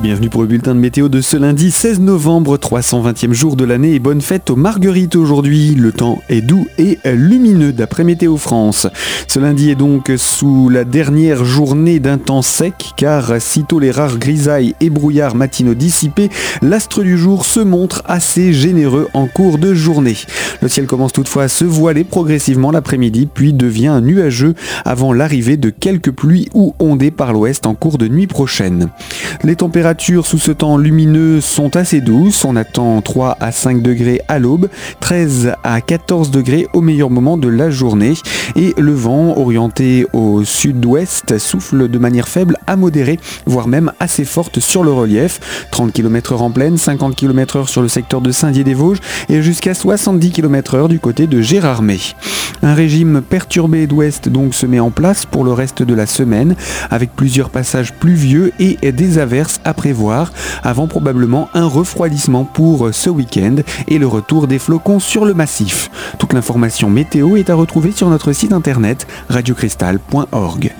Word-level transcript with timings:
bienvenue 0.00 0.28
pour 0.28 0.42
le 0.42 0.48
bulletin 0.48 0.74
de 0.74 0.80
météo 0.80 1.08
de 1.08 1.20
ce 1.20 1.36
lundi 1.36 1.70
16 1.70 2.00
novembre, 2.00 2.56
320e 2.56 3.32
jour 3.32 3.54
de 3.54 3.64
l'année 3.64 3.94
et 3.94 3.98
bonne 4.00 4.20
fête 4.20 4.50
aux 4.50 4.56
Marguerites 4.56 5.14
aujourd'hui. 5.14 5.74
Le 5.74 5.92
temps 5.92 6.20
est 6.28 6.40
doux 6.40 6.66
et 6.78 6.98
lumineux 7.04 7.72
d'après 7.72 8.02
Météo 8.02 8.36
France. 8.36 8.88
Ce 9.28 9.38
lundi 9.38 9.70
est 9.70 9.76
donc 9.76 10.10
sous 10.16 10.68
la 10.68 10.84
dernière 10.84 11.44
journée 11.44 12.00
d'un 12.00 12.18
temps 12.18 12.42
sec 12.42 12.92
car 12.96 13.40
sitôt 13.40 13.78
les 13.78 13.90
rares 13.92 14.18
grisailles 14.18 14.74
et 14.80 14.90
brouillards 14.90 15.36
matinaux 15.36 15.74
dissipés, 15.74 16.28
l'astre 16.60 17.02
du 17.02 17.16
jour 17.16 17.44
se 17.44 17.60
montre 17.60 18.02
assez 18.06 18.52
généreux 18.52 19.08
en 19.14 19.26
cours 19.26 19.58
de 19.58 19.74
journée. 19.74 20.16
Le 20.64 20.70
ciel 20.70 20.86
commence 20.86 21.12
toutefois 21.12 21.42
à 21.42 21.48
se 21.48 21.66
voiler 21.66 22.04
progressivement 22.04 22.70
l'après-midi 22.70 23.28
puis 23.32 23.52
devient 23.52 24.00
nuageux 24.02 24.54
avant 24.86 25.12
l'arrivée 25.12 25.58
de 25.58 25.68
quelques 25.68 26.10
pluies 26.10 26.48
ou 26.54 26.74
ondées 26.78 27.10
par 27.10 27.34
l'ouest 27.34 27.66
en 27.66 27.74
cours 27.74 27.98
de 27.98 28.08
nuit 28.08 28.26
prochaine. 28.26 28.88
Les 29.42 29.56
températures 29.56 30.24
sous 30.24 30.38
ce 30.38 30.52
temps 30.52 30.78
lumineux 30.78 31.42
sont 31.42 31.76
assez 31.76 32.00
douces. 32.00 32.46
On 32.46 32.56
attend 32.56 33.02
3 33.02 33.36
à 33.40 33.52
5 33.52 33.82
degrés 33.82 34.22
à 34.26 34.38
l'aube, 34.38 34.70
13 35.00 35.52
à 35.64 35.82
14 35.82 36.30
degrés 36.30 36.66
au 36.72 36.80
meilleur 36.80 37.10
moment 37.10 37.36
de 37.36 37.48
la 37.48 37.68
journée. 37.68 38.14
Et 38.56 38.72
le 38.78 38.94
vent 38.94 39.36
orienté 39.36 40.06
au 40.14 40.44
sud-ouest 40.44 41.36
souffle 41.36 41.88
de 41.88 41.98
manière 41.98 42.26
faible 42.26 42.56
à 42.66 42.76
modérée, 42.76 43.20
voire 43.44 43.68
même 43.68 43.92
assez 44.00 44.24
forte 44.24 44.60
sur 44.60 44.82
le 44.82 44.92
relief. 44.92 45.66
30 45.72 45.92
km 45.92 46.32
h 46.32 46.38
en 46.38 46.50
pleine, 46.50 46.78
50 46.78 47.16
km 47.16 47.58
h 47.58 47.66
sur 47.66 47.82
le 47.82 47.88
secteur 47.88 48.22
de 48.22 48.32
Saint-Dié-des-Vosges 48.32 49.00
et 49.28 49.42
jusqu'à 49.42 49.74
70 49.74 50.30
km 50.30 50.53
h 50.60 50.88
du 50.88 51.00
côté 51.00 51.26
de 51.26 51.40
Gérardmer. 51.40 52.00
Un 52.62 52.74
régime 52.74 53.20
perturbé 53.22 53.86
d'ouest 53.86 54.28
donc 54.28 54.54
se 54.54 54.66
met 54.66 54.80
en 54.80 54.90
place 54.90 55.26
pour 55.26 55.44
le 55.44 55.52
reste 55.52 55.82
de 55.82 55.94
la 55.94 56.06
semaine 56.06 56.56
avec 56.90 57.14
plusieurs 57.14 57.50
passages 57.50 57.92
pluvieux 57.92 58.52
et 58.58 58.92
des 58.92 59.18
averses 59.18 59.60
à 59.64 59.74
prévoir 59.74 60.32
avant 60.62 60.86
probablement 60.86 61.48
un 61.54 61.66
refroidissement 61.66 62.44
pour 62.44 62.88
ce 62.92 63.10
week-end 63.10 63.56
et 63.88 63.98
le 63.98 64.06
retour 64.06 64.46
des 64.46 64.58
flocons 64.58 65.00
sur 65.00 65.24
le 65.24 65.34
massif. 65.34 65.90
Toute 66.18 66.32
l'information 66.32 66.88
météo 66.88 67.36
est 67.36 67.50
à 67.50 67.54
retrouver 67.54 67.92
sur 67.92 68.08
notre 68.08 68.32
site 68.32 68.52
internet 68.52 69.06
radiocristal.org. 69.28 70.72